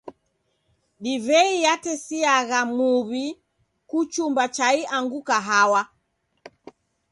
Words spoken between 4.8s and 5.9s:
angu kahawa.